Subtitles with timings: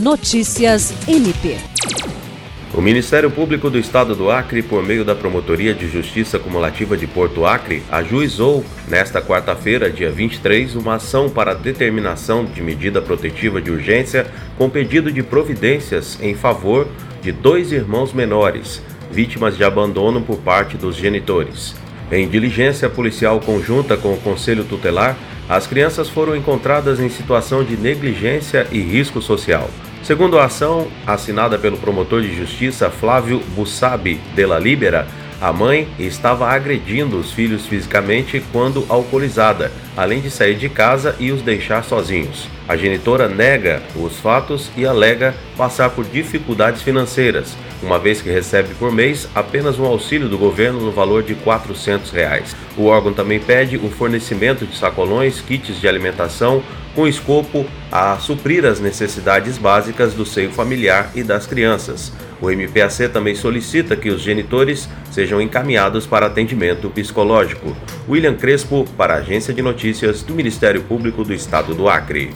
[0.00, 1.56] Notícias MP.
[2.72, 7.04] O Ministério Público do Estado do Acre, por meio da Promotoria de Justiça Cumulativa de
[7.08, 13.72] Porto Acre, ajuizou, nesta quarta-feira, dia 23, uma ação para determinação de medida protetiva de
[13.72, 16.86] urgência com pedido de providências em favor
[17.20, 18.80] de dois irmãos menores,
[19.10, 21.74] vítimas de abandono por parte dos genitores.
[22.12, 25.16] Em diligência policial conjunta com o Conselho Tutelar,
[25.48, 29.68] as crianças foram encontradas em situação de negligência e risco social.
[30.02, 35.06] Segundo a ação, assinada pelo promotor de justiça Flávio Bussabi de la Libera,
[35.40, 41.30] a mãe estava agredindo os filhos fisicamente quando alcoolizada, além de sair de casa e
[41.30, 42.48] os deixar sozinhos.
[42.66, 48.74] A genitora nega os fatos e alega passar por dificuldades financeiras, uma vez que recebe
[48.74, 52.56] por mês apenas um auxílio do governo no valor de 400 reais.
[52.76, 56.62] O órgão também pede o fornecimento de sacolões, kits de alimentação,
[56.94, 62.12] com escopo a suprir as necessidades básicas do seio familiar e das crianças.
[62.40, 67.76] O MPAC também solicita que os genitores sejam encaminhados para atendimento psicológico.
[68.08, 72.32] William Crespo, para a Agência de Notícias do Ministério Público do Estado do Acre.